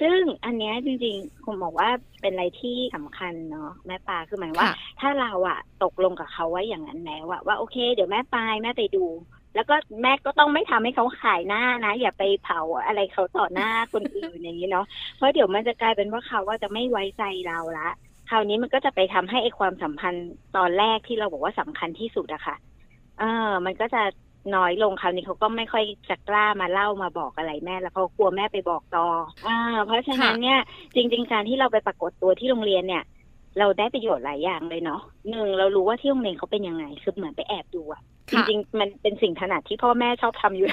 [0.00, 1.88] ซึ่งอันเนี้ยจริงๆผมบอกว่า
[2.20, 9.04] เป็นอะไรที่สำคัญเนาะแม่ปลาคือหมายว่าค่ะถ้าเราอะตกลงกับเขาไว้อย่างนั้นแล้วอะว่าโอเค เดี๋ยวแม่ไปแม่ไปดู
[9.54, 14.86] แล้วก็แม่ก็ต้องไม่ทำให้เขาขายหน้านะ อย่าไปเผาอะไรเขาต่อหน้าคนอื่นอย่างนี้เนาะ
[15.16, 17.88] เพราะเดี๋ยวมันจะกลายเป็นว่าเขาว่าจะไม่ไว้ใจเราละ
[18.30, 22.56] คราวนี้มันก็จะไปทำให้ไอความสัมพันธ์ตอนแรกที่เราบอกว่าสำคัญที่สุดอะค่ะ
[23.18, 24.02] เออ มันก็จะ
[24.56, 29.06] น้อยลงคราวนี้เขาก็ไม่ค่อยจะกล้ามาเล่ามาบอกอะไรแม่แล้วเขากลัวแม่ไปบอกต่อ
[29.46, 30.60] อ่าเพราะฉะนั้นเนี่ย
[30.94, 33.04] จริง ๆ การที่เราไปปรากฏตัวที่โรงเรียนเนี่ย
[33.58, 38.00] เราได้ประโยชน์หลายอย่างเลยเนาะหนึ่งเรารู้ว่าที่โรงเรียนเขาเป็นยังไงคือเหมือนไปแอบดูอะ
[38.32, 40.68] จค่ะริงๆมันเป็นสิ่งถนัดที่พ่อแม่ชอบทำอยู่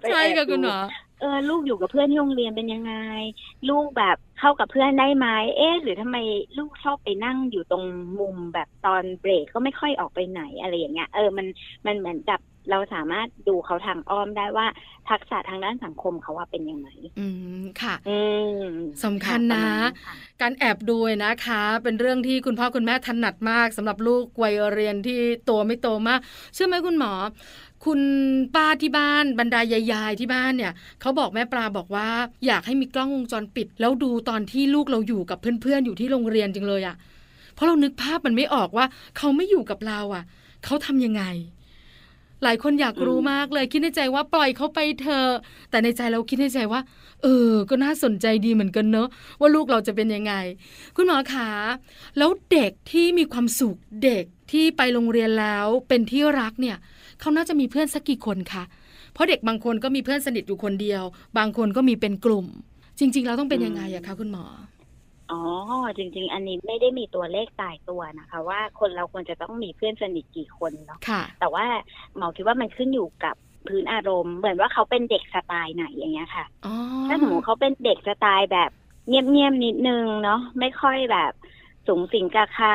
[0.00, 0.78] ไปใช่แอบค่ะคุณหมดูอ
[1.20, 2.94] เออลูกอยู่กับเพื่อนที่โรงเรียนเป็นยังไง
[3.70, 6.16] ลูกแบบเข้ากับเพื่อนได้ไหมเอ๊ะหรือทำไม
[6.58, 7.84] ลูกชอบไปนั่งอยู่ตรง
[8.18, 11.46] มุมแบบตอนเบรกก็ไม่ค่อยออกไปไหนอะไรอย่างเงี้ยเออมัน
[11.86, 14.66] มันเหมือนกับเราสามารถดูเขาทางอ้อมได้ว่า
[15.10, 17.26] ทักษะทางด้านสังคมเขาว่าเป็นยังไง อื
[17.60, 18.18] มค่ะอื
[18.58, 18.64] ม
[19.04, 26.20] สำคัญนะปรมาณค่การแอบดูนะคะ เป็นเรื่องที่คุณพ่อคุณแม่ถนัดมากสำหรับลูกวัยเรียนที่โตไม่โตมาก
[26.54, 27.12] เชื่อไหมคุณหมอ
[27.84, 28.00] คุณ
[28.54, 32.08] ป้าที่บ้านบรรดายายๆที่บ้านเนี่ยเขาบอกแม่ปลาบอกว่า
[32.46, 36.96] อยากให้มีกล้องวงจรปิด แล้วดูตอนที่ลูกเราอยู่กับเพื่อนๆอยู่ที่โรงเรียนจริงเลยอะ่ะ
[37.54, 38.86] เพราะเรานึกภาพมันไม่ออกว่า
[39.16, 40.24] เขาไม่อยู่กับเราอะ่ะ
[40.64, 41.22] เขาทำยังไง
[42.42, 45.30] หลายคนอยากรู้มากเลยคิดในใจว่าปล่อยเขาไปเถอะ
[45.70, 46.80] แต่ในใจเราคิดในใจว่า
[47.22, 49.08] เออ ก็น่าสนใจดีเหมือนกันเนอะ
[49.40, 50.34] ว่าลูกเราจะเป็นยังไง
[50.96, 51.48] คุณหมอคะ
[52.18, 56.76] แล้วเด็กที่มีความสุขเด็ก ที่ไปโรงเรียนแล้วเป็นที่รักเนี่ย
[57.20, 58.64] เขาน่าจะมีเพื่อนสักกี่คนคะ
[59.12, 61.02] เพราะเด็กบางคนก็มีเพื่อนสนิทอยู่คนเดียว
[61.38, 62.46] บางคนก็มีเป็นกลุ่ม
[62.98, 64.44] จริงๆแล้วต้องเป็นยังไงอะคะคุณหมอ
[65.30, 65.40] อ๋อ
[65.96, 71.66] จริง ๆ อันนี้ไม่ได้มีตัวเลขตายตัวนะคะ ว่าคนเราควรจะต้องมีเพื่อนสนิทกี่คนเนาะค่ะแต่ว่า
[72.16, 73.34] หมอคิดว่ามันขึ้นอยู่กับ
[73.66, 76.74] พื้นอารมณ์ เหมือนว่าเขาเป็นเด็กสไตล์ไหนอย่างเงี้ยค่ะอ๋อ
[77.08, 78.70] ถ้าสมมติเขาเป็นเด็กสไตล์แบบ
[79.08, 81.32] เงียบๆนิดนึงเนาะไม่ค่อยแบบ
[81.86, 82.70] สูงสิงกับใคร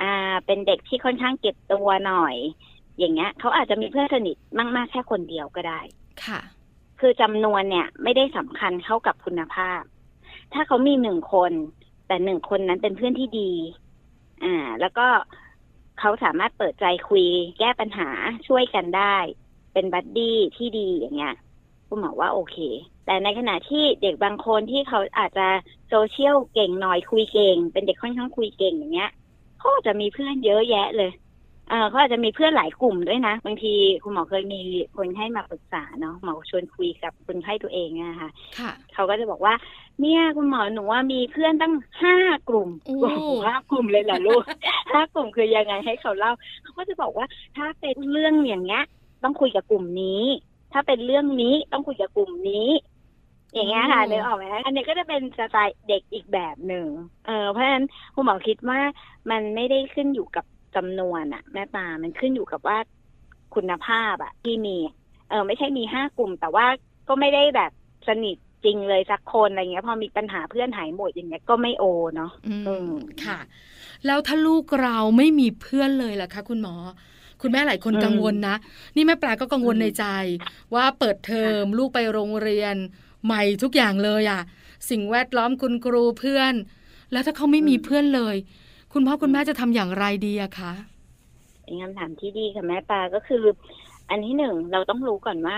[0.00, 2.36] อ่า เป็นเด็กที่ค่อนข้างเก็บตัวหน่อย
[2.98, 4.36] อย่างเงี้ยเขาอาจจะมีเพื่อนสนิท
[4.76, 5.80] มากๆแค่คนเดียวก็ได้
[6.24, 6.40] ค่ะ
[7.00, 9.80] คือจำนวนเนี่ย ไม่ได้สำคัญเท่ากับคุณภาพ
[10.52, 11.52] ถ้าเขามีหนึ่งคน
[12.06, 13.52] แต่หนึ่งคนนั้นเป็นเพื่อนที่ดี
[14.44, 15.06] อ่า แล้วก็
[15.98, 17.26] เขาสามารถเปิดใจคุย
[17.58, 18.08] แก้ปัญหา
[18.46, 19.16] ช่วยกันได้
[19.72, 21.34] เป็นบัดดี้ที่ดีอย่างเงี้ย
[21.88, 22.56] คุณหมอว่าโอเค
[23.06, 25.48] แต่ในขณะที่เด็กบางคนที่เขาอาจจะ
[25.88, 29.10] โซเชียลเก่งหน่อยคุยเก่ง เป็นเด็กค่อนข้างคุยเก่งอย่างเงี้ย
[29.58, 31.10] เขาอาจจะมีเพื่อนเยอะแยะเลย
[31.68, 34.60] เออเขาอาจจะมีเพื่อนหลายกลุ่มด้วยนะ บางทีคุณหมอเคยมี
[34.96, 39.54] คนให้มาปรึกษาเนาะหมอชวนคุยกับคนไข้ตัวเองนะคะค่ะเขาก็จะบอกว่า
[40.00, 42.16] เนี่ยคุณหมอหนูว่ามีเพื่อนตั้งห้า
[42.48, 44.42] กลุ่มโอ้โอ้โหห้ากลุ่มเลยเหรอลูก
[44.92, 48.84] ห้ากลุ่มคือยังไงให้เขาเล่าเขาก็จะบอกว่าถ้าเป็นเรื่องอย่างเงี้ย
[49.22, 50.22] ต้องคุยกับกลุ่มนี้
[50.72, 52.68] ถ้าเป็นเรื่องนี้ต้องคุยกับกลุ่มนี้
[53.54, 56.86] อย่างเงี้ยค่ะนึกออกไหมอันนี้ก็จะเป็นสไตล์เด็กอีกแบบหนึ่ง
[57.26, 58.80] เออเพราะฉะนั้นคุณหมอคิดว่า
[59.30, 60.44] มันไม่ได้ขึ้นอยู่กับ
[60.76, 62.78] จำนวนอะแม่ปลามันขึ้นอยู่กับว่า
[63.54, 64.76] คุณภาพอะที่มี
[65.30, 66.66] เออไม่ใช่มีห้ากลุ่ม แต่ว่า
[67.08, 67.70] ก็ไม่ได้แบบ
[68.08, 71.84] สนิทจริงเลยสักคนอะไรเงี้ย พอมีปัญหาเพื่อนหายหมดอย่างเงี้ยก็ไม่โอ
[72.14, 72.90] เนาะอืมอืม
[73.24, 73.38] ค่ะ
[74.06, 76.74] แล้วถ้าลูกเราไม่มีเพื่อนเลยล่ะคะคุณหมอ
[77.42, 78.56] คุณแม่หลายคนอืมกังวลนะ
[78.96, 80.04] นี่แม่ปลาก็กังวลอืมในใจ
[80.74, 82.76] ว่าเปิดเทอมลูกไปโรงเรียน
[83.24, 84.40] ใหม่ทุกอย่างเลยอะ
[84.90, 86.54] สิ่งแวดล้อมคุณครูเพื่อน
[87.12, 88.36] แล้วถ้าเขาไม่มีเพื่อนเลย
[88.92, 90.72] คุณพ่อคุณแม่จะทำอย่างไรดีอะคะ
[91.62, 93.44] เป็นคำถามที่ดีค่ะแม่ปลาก็คือ
[94.10, 95.56] อันที่หนึ่งเราต้องรู้ก่อนว่า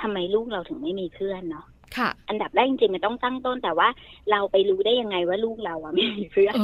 [0.00, 1.66] ทำไมลูกเราถึงไม่มีเพื่อนเนาะ
[1.96, 3.88] ค่ะ อันดับแรกจริงๆมันต้องตั้งต้นแต่ว่า
[4.30, 6.62] เราไปรู้ได้ยังไงว่าลูกเราอะไม่มีเพื่อนเอ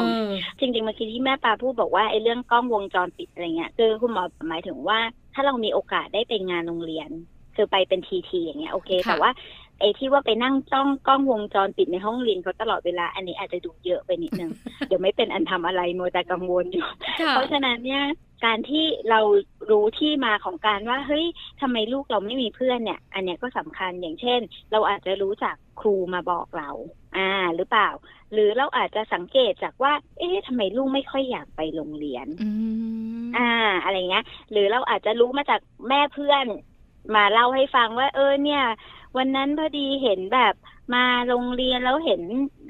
[0.00, 0.10] อ
[0.58, 4.98] จริงๆเมื่อกี้ที่แม่ปลาพูดบอกว่าไอ้เรื่องกล้องวงจรปิดอะไรเงี้ยคือคุณหมอหมายถึงว่า
[5.34, 7.10] ถ้าเรามีโอกาสได้ไปงานโรงเรียน
[7.56, 9.30] คือไปเป็นทีทีอย่างเงี้ยโอเคค่ะแต่ว่า
[9.80, 14.50] ไอ้ที่ว่าไปนั่งจ้องกล้องวงจรปิดในห้องเรียนเขาตลอดเวลา อันนี้อาจจะดูเยอะไปนิดนึง
[14.86, 16.86] เดี๋ยวไม่เป็นอันทำอะไรโมวแต่กังวลอยู่
[17.20, 18.02] ค่ะเพราะฉะนั้นเนี่ย
[18.44, 19.20] การที่เรา
[19.70, 21.26] รู้ที่มาของการว่าเฮ้ย
[21.60, 24.40] ทำไมลูกเราไม่มีเพื่อนเนี่ย อันเนี้ยก็สำคัญอย่างเช่น
[24.72, 26.70] เราอาจจะรู้จากครูมาบอกเรา
[27.16, 27.88] อ่า หรือเปล่า
[28.32, 32.50] หรือเราอาจจะสังเกตจากว่า เอ๊ะทำไมลูกไม่ค่อยอยากไปโรงเรียนอื
[33.24, 33.52] มอ่า
[33.84, 36.46] อะไรเงี้ย หรือเราอาจจะรู้มาจากแม่เพื่อน
[37.16, 38.62] มาเล่าให้ฟังว่า เออเนี่ย
[39.16, 40.54] วันนั้นพอดีเห็นแบบ
[40.94, 42.20] มาโรงเรียนแล้วเห็น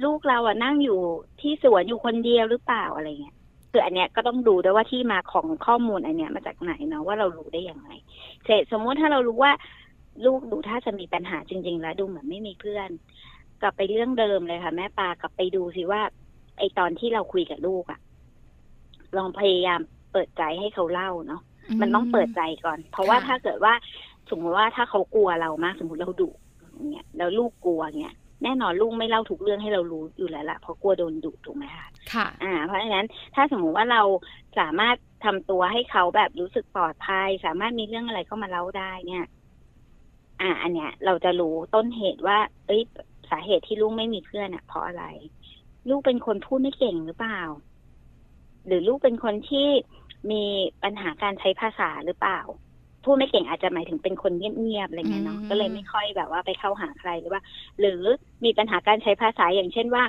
[0.05, 0.98] ลูกเราอะนั่งอยู่
[1.40, 3.37] ที่สวนอยู่คนเดียวหรือเปล่าอะไรเงี้ย
[3.70, 7.90] คืออันเนี้ยก็ต้องดูด้วยว่าที่มาของข้อมูลอันเนี้ยมาจากไหนเนาะว่าเรารู้ได้อย่างไร
[8.44, 9.53] เสร็จสมมุติถ้าเรารู้ว่า
[10.24, 12.88] ลูกดูถ้าจะมีปัญหาจริง ๆ แล้วดูเหมือนไม่มีเพื่อน
[13.62, 16.03] กลับไปเรื่องเดิมเลยค่ะ แม่ปากลับไปดูสิว่า
[16.59, 18.01] ไอตอนที่เราคุยกับลูกอะ
[19.16, 19.81] ลองพยายาม
[20.12, 21.42] เปิดใจให้เขาเล่าเนาะ
[21.81, 23.74] มันต้องเปิดใจก่อน เพราะว่าถ้าเกิดว่า
[24.31, 26.31] สมมติว่าถ้าเขากลัวเรามากสมมติเราดุ
[26.93, 34.03] เงี้ยแล้วลูกกลัวเงี้ยแน่นอนลูกไม่เล่าทุกเรื่องให้เรารู้อยู่แล้วละเพราะกลัวโดนดุถูกไหมคะค่ะ อ่า เพราะฉะนั้นถ้าสมมุติว่าเรา
[34.59, 39.27] สามารถทำตัวให้เขาแบบรู้สึกปลอดภัย สามารถมีเรื่องอะไรเข้ามาเล่าได้เนี่ย
[40.41, 42.83] อ่า อันเนี้ย เราจะรู้ต้นเหตุว่า เอ้ย
[43.31, 45.05] สาเหตุที่ลูกไม่มีเพื่อนอะ เพราะอะไร
[45.88, 47.43] ลูกเป็นคนพูดไม่เก่งหรือเปล่า
[48.67, 49.69] หรือลูกเป็นคนที่
[50.31, 50.45] มี
[50.83, 52.41] ปัญหาการใช้ภาษาหรือเปล่า
[53.05, 57.43] พูดไม่เก่งอาจจะหมายถึงเป็นคนเงียบๆอะไรเงี้ยเนาะอืมก็เลยไม่ค่อยแบบว่าไปเข้าหาใครหรือว่า
[57.81, 58.03] หรือ
[58.45, 60.03] มีปัญหาการใช้ภาษาอย่างเช่นว่า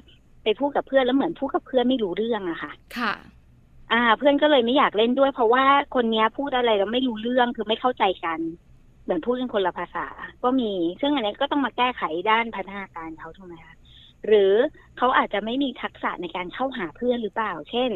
[0.44, 3.14] ไปพูดกับเพื่อนแล้วเหมือนพูดกับเพื่อนไม่รู้เรื่องอะค่ะ ค่ะ
[3.94, 8.40] อ่า เพื่อนก็เลยไม่อยากเล่นด้วย เพราะว่าคนเนี้ยพูดอะไรแล้วไม่รู้เรื่องคือไม่เข้าใจกัน
[9.04, 10.08] เหมือนพูดกันคนละภาษา
[10.44, 10.72] ก็มี
[11.02, 13.76] ซึ่งอันนี้ก็ต้องมาแก้ไขด้านพัฒนาการเขาถูกไหมคะ
[14.28, 14.54] หรือ
[14.98, 17.90] เขาอาจจะไม่มีทักษะในการเข้าหาเพื่อนหรือเปล่า เช่น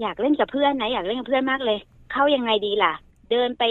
[0.00, 1.78] อยากเล่นกับเพื่อนนะอยากเล่นกับเพื่อนมากเลย
[2.12, 2.94] เข้ายังไงดีล่ะ
[3.30, 3.64] เดินไป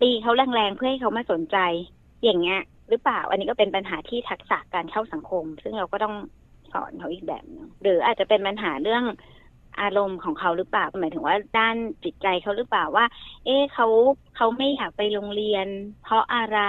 [0.00, 1.56] ตีเขาแรงๆเพื่อให้เขามาสนใจ
[2.24, 6.14] อย่างเงี้ย หรือเปล่า อันนี้ก็เป็นปัญหาที่ทักษะการเข้าสังคม ซึ่งเราก็ต้อง
[6.72, 9.04] สอนเขาอีกแบบนึงหรืออาจจะเป็นปัญหาเรื่อง
[9.80, 13.04] อารมณ์ของเขาหรือเปล่าหมายถึงว่าด้านจิตใจเขาหรือเปล่าว่า
[13.44, 13.86] เอ๊ะเขา
[14.36, 15.66] เขาไม่อยากไปโรงเรียน
[16.04, 16.60] เพราะอะไร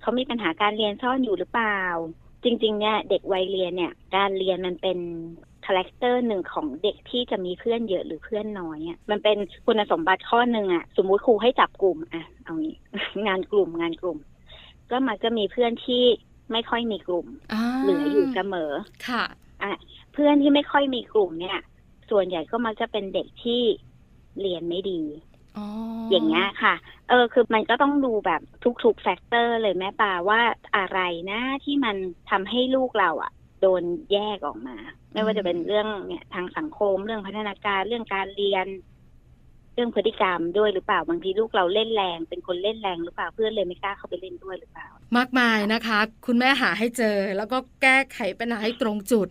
[0.00, 1.80] เขามีปัญหาการเรียนซ่อนอยู่หรือเปล่า
[2.44, 4.98] จริง ๆ เนี่ย เด็กวัยเรียนเนี่ย การเรียนมันเป็น
[5.66, 12.76] character หนึ่งของเด็กที่จะมีเพื่อนเยอะหรือเพื่อนน้อยอะมันเป็นคุณสมบัติข้อหนึ่งอะ สมมุติครูให้จับกลุ่มอะเอางี้
[13.26, 14.18] งานกลุ่มงานกลุ่ม
[14.90, 16.04] ก็มักจะมีเพื่อนที่
[16.52, 18.72] ไม่ค่อยมีกลุ่มอ่าเหลืออยู่เสมอ
[19.08, 19.24] ค่ะ
[20.12, 21.58] เพื่อนที่ไม่ค่อยมีกลุ่มเนี่ย
[22.10, 23.62] ส่วนใหญ่ก็มักจะเป็นเด็กที่
[24.40, 25.00] เรียนไม่ดี
[25.56, 25.66] อ๋อ
[26.10, 26.74] ออย่างเงี้ยค่ะ
[27.08, 28.40] เออ คือมันก็ต้องดูแบบ
[28.84, 30.40] ทุกๆ factor เลยแม่ปาว่า
[30.76, 30.98] อะไร
[31.30, 31.96] นะที่มัน
[32.30, 34.76] ทำให้ลูกเราอะโดนแยกออกมา
[35.14, 38.66] ไม่ว่าจะเป็นเรื่องเนี่ยทางสังคม เรื่องพัฒนาการเรื่องการเรียน
[39.74, 49.28] เรื่องพฤติกรรมด้วยหรือเปล่าบางทีลูกเราเล่นแรง เป็นคนเล่นแรงหรือเปล่าเพื่อนเลยไม่กล้าเข้าไปเล่นด้วยหรือเปล่า มากมายนะคะ คุณแม่หาให้เจอ แล้วก็แก้ไขปัญหาให้ตรงจุด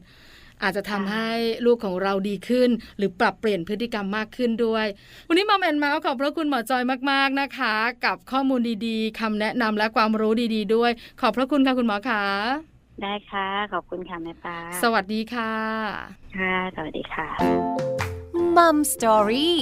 [0.63, 1.29] อาจจะทำค่ะให้
[1.65, 4.85] ลูกของเราดีขึ้น หรือปรับเปลี่ยนพฤติกรรมมากขึ้นด้วย
[5.27, 10.91] วันนี้มาแอนมาส์ขอบพระคุณหมอจอยมาก ๆนะคะ กับข้อมูลดีๆคำแนะนำและความรู้ดี ๆ ด้วย
[11.21, 12.72] ขอบพระคุณค่ะคุณหมอคะ
[13.03, 15.53] ได้ค่ะ ขอบคุณค่ะแม่ปลาสวัสดีค่ะ
[16.37, 17.27] ค่ะ สวัสดีค่ะ
[18.57, 19.57] มัมสตอรี่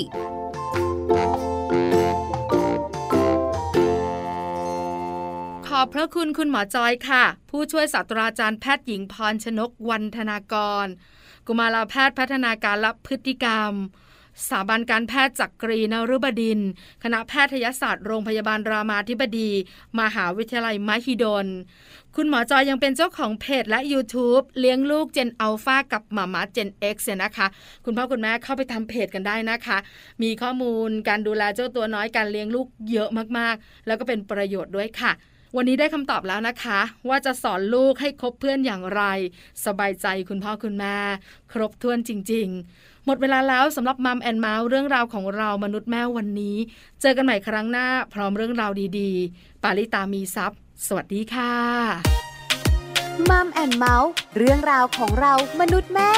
[5.68, 10.86] ขอบพระคุณคุณหมอจอยค่ะ ผู้ช่วยศาสตราจารย์แพทย์หญิงพรชนกวันธนากร
[11.48, 13.72] กุมารแพทย์พัฒนาการและพฤติกรรม
[14.40, 16.60] สถาบันการแพทย์จักรีนฤบดิน
[17.04, 19.50] คณะแพทยศาสตร์โรงพยาบาลรามาธิบดี
[20.00, 21.48] มหาวิทยาลัยมหิดล
[22.16, 27.48] คุณหมอจอยยังเป็นเจ้าของเพจและ YouTube เลี้ยงลูกเจนอัลฟากับหมามาเจน X เนี่ยนะคะ
[27.86, 29.78] คุณพ่อคุณแม่เข้าไปทำเพจกันได้นะคะ
[30.22, 35.14] มีข้อมูลการดูแลเจ้าตัวน้อยการเลี้ยงลูกเยอะมากๆ แล้วก็เป็นประโยชน์ด้วยค่ะ
[35.58, 39.04] วันนี้ได้คำตอบแล้วนะคะ ว่าจะสอนลูกให้คบเพื่อนอย่างไร
[39.66, 40.96] สบายใจคุณพ่อคุณแม่
[41.52, 46.58] ครบถ้วนจริงๆ หมดเวลาแล้วสำหรับ Mom and Mouth เรื่องราวของเรามนุษย์แม่วันนี้
[47.02, 51.54] เจอกันใหม่ครั้งหน้าพร้อมเรื่องราวดีๆ ปาลิตามีทรัพย์สวัสดีค่ะ
[53.30, 56.12] Mom and Mouth เรื่องราวของเรามนุษย์แม่